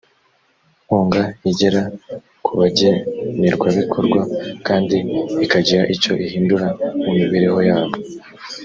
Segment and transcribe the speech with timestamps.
[0.83, 1.81] nkunga igera
[2.45, 4.21] ku bagenerwabikorwa
[4.67, 4.97] kandi
[5.45, 6.67] ikagira icyo ihindura
[7.03, 7.97] mu mibereho yabo